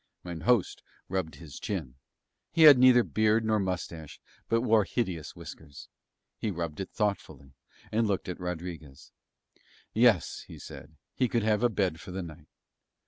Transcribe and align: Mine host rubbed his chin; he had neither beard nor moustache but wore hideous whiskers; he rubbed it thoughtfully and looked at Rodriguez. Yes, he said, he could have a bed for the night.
Mine 0.23 0.41
host 0.41 0.81
rubbed 1.09 1.35
his 1.35 1.59
chin; 1.59 1.93
he 2.51 2.63
had 2.63 2.79
neither 2.79 3.03
beard 3.03 3.45
nor 3.45 3.59
moustache 3.59 4.19
but 4.49 4.61
wore 4.61 4.83
hideous 4.83 5.35
whiskers; 5.35 5.89
he 6.39 6.49
rubbed 6.49 6.79
it 6.79 6.89
thoughtfully 6.89 7.53
and 7.91 8.07
looked 8.07 8.27
at 8.27 8.39
Rodriguez. 8.39 9.11
Yes, 9.93 10.45
he 10.47 10.57
said, 10.57 10.95
he 11.13 11.27
could 11.27 11.43
have 11.43 11.61
a 11.61 11.69
bed 11.69 12.01
for 12.01 12.09
the 12.09 12.23
night. 12.23 12.47